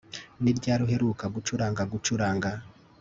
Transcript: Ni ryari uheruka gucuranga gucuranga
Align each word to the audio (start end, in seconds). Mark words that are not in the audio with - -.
Ni 0.41 0.51
ryari 0.57 0.81
uheruka 0.87 1.25
gucuranga 1.35 1.81
gucuranga 1.91 2.49